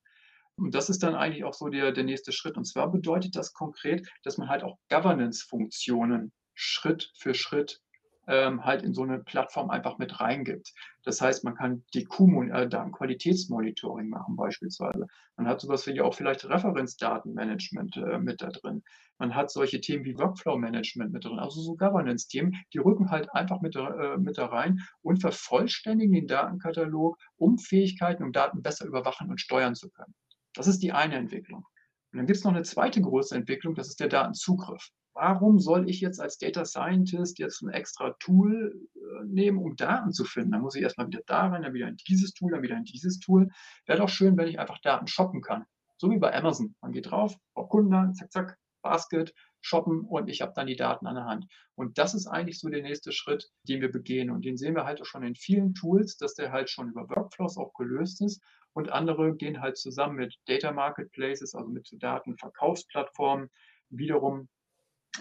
[0.58, 2.58] Und das ist dann eigentlich auch so der, der nächste Schritt.
[2.58, 7.82] Und zwar bedeutet das konkret, dass man halt auch Governance-Funktionen Schritt für Schritt
[8.28, 10.74] ähm, halt in so eine Plattform einfach mit reingibt.
[11.04, 15.08] Das heißt, man kann die äh, Datenqualitätsmonitoring machen beispielsweise.
[15.38, 18.84] Man hat sowas wie auch vielleicht Referenzdatenmanagement äh, mit da drin.
[19.18, 23.62] Man hat solche Themen wie Workflow-Management mit drin, also so Governance-Themen, die rücken halt einfach
[23.62, 29.30] mit, äh, mit da rein und vervollständigen den Datenkatalog, um Fähigkeiten und Daten besser überwachen
[29.30, 30.14] und steuern zu können.
[30.54, 31.66] Das ist die eine Entwicklung.
[32.12, 35.90] Und dann gibt es noch eine zweite große Entwicklung, das ist der Datenzugriff warum soll
[35.90, 40.52] ich jetzt als Data Scientist jetzt ein extra Tool äh, nehmen, um Daten zu finden?
[40.52, 42.84] Dann muss ich erstmal wieder da rein, dann wieder in dieses Tool, dann wieder in
[42.84, 43.50] dieses Tool.
[43.86, 45.66] Wäre doch schön, wenn ich einfach Daten shoppen kann.
[45.98, 46.76] So wie bei Amazon.
[46.82, 51.08] Man geht drauf, braucht Kunden, zack, zack, Basket, shoppen und ich habe dann die Daten
[51.08, 51.48] an der Hand.
[51.74, 54.30] Und das ist eigentlich so der nächste Schritt, den wir begehen.
[54.30, 57.10] Und den sehen wir halt auch schon in vielen Tools, dass der halt schon über
[57.10, 58.42] Workflows auch gelöst ist.
[58.74, 63.50] Und andere gehen halt zusammen mit Data Marketplaces, also mit Datenverkaufsplattformen,
[63.90, 64.50] wiederum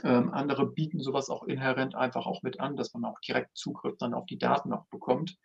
[0.03, 3.97] ähm, andere bieten sowas auch inhärent einfach auch mit an, dass man auch direkt Zugriff
[3.99, 5.37] dann auf die Daten noch bekommt.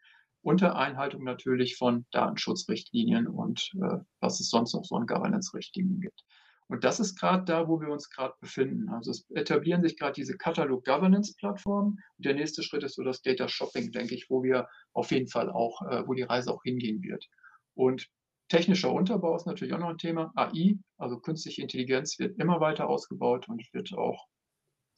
[0.42, 6.24] Unter Einhaltung natürlich von Datenschutzrichtlinien und äh, was es sonst noch so an Governance-Richtlinien gibt.
[6.70, 8.90] Und das ist gerade da, wo wir uns gerade befinden.
[8.90, 11.98] Also es etablieren sich gerade diese Katalog Governance Plattformen.
[12.18, 15.28] Und der nächste Schritt ist so das Data Shopping, denke ich, wo wir auf jeden
[15.28, 17.28] Fall auch, äh, wo die Reise auch hingehen wird.
[17.74, 18.08] Und
[18.50, 20.32] technischer Unterbau ist natürlich auch noch ein Thema.
[20.36, 24.28] AI, also künstliche Intelligenz, wird immer weiter ausgebaut und wird auch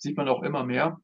[0.01, 0.99] sieht man auch immer mehr.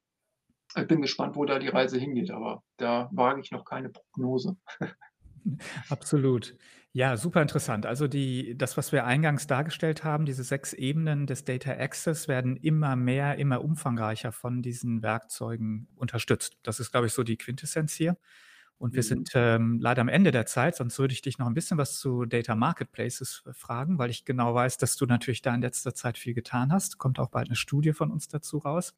[0.76, 4.58] Ich bin gespannt, wo da die Reise hingeht, aber da wage ich noch keine Prognose.
[5.90, 6.58] Absolut.
[6.92, 7.86] Ja, super interessant.
[7.86, 12.58] Also die, das, was wir eingangs dargestellt haben, diese sechs Ebenen des Data Access werden
[12.58, 16.58] immer mehr, immer umfangreicher von diesen Werkzeugen unterstützt.
[16.64, 18.18] Das ist, glaube ich, so die Quintessenz hier.
[18.80, 19.08] Und wir mhm.
[19.08, 21.98] sind ähm, leider am Ende der Zeit, sonst würde ich dich noch ein bisschen was
[21.98, 26.18] zu Data Marketplaces fragen, weil ich genau weiß, dass du natürlich da in letzter Zeit
[26.18, 26.98] viel getan hast.
[26.98, 28.96] Kommt auch bald eine Studie von uns dazu raus.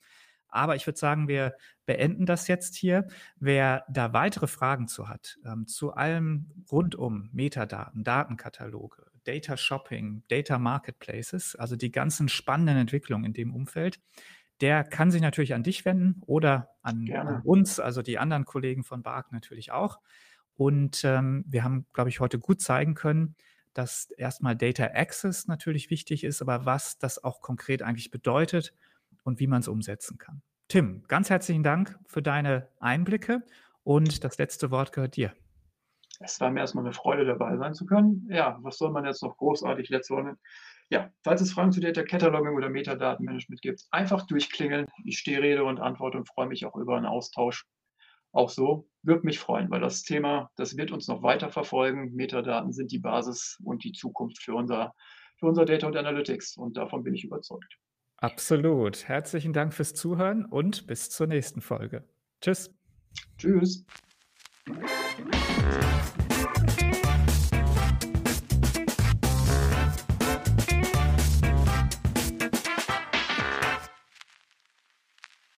[0.49, 3.07] Aber ich würde sagen, wir beenden das jetzt hier.
[3.39, 10.23] Wer da weitere Fragen zu hat, ähm, zu allem rund um Metadaten, Datenkataloge, Data Shopping,
[10.27, 13.99] Data Marketplaces, also die ganzen spannenden Entwicklungen in dem Umfeld,
[14.61, 18.83] der kann sich natürlich an dich wenden oder an, an uns, also die anderen Kollegen
[18.83, 19.99] von BARC natürlich auch.
[20.55, 23.35] Und ähm, wir haben, glaube ich, heute gut zeigen können,
[23.73, 28.73] dass erstmal Data Access natürlich wichtig ist, aber was das auch konkret eigentlich bedeutet
[29.23, 30.41] und wie man es umsetzen kann.
[30.67, 33.43] Tim, ganz herzlichen Dank für deine Einblicke
[33.83, 35.33] und das letzte Wort gehört dir.
[36.19, 38.27] Es war mir erstmal eine Freude, dabei sein zu können.
[38.29, 40.37] Ja, was soll man jetzt noch großartig letzte Woche
[40.89, 44.87] ja, falls es Fragen zu Data Cataloging oder Metadatenmanagement gibt, einfach durchklingeln.
[45.05, 47.65] Ich stehe Rede und Antwort und freue mich auch über einen Austausch.
[48.31, 52.13] Auch so würde mich freuen, weil das Thema, das wird uns noch weiter verfolgen.
[52.15, 54.93] Metadaten sind die Basis und die Zukunft für unser,
[55.37, 57.77] für unser Data und Analytics und davon bin ich überzeugt.
[58.17, 59.07] Absolut.
[59.07, 62.03] Herzlichen Dank fürs Zuhören und bis zur nächsten Folge.
[62.41, 62.73] Tschüss.
[63.37, 63.85] Tschüss.